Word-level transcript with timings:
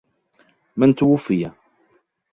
من 0.77 0.95
توفي؟ 0.95 1.45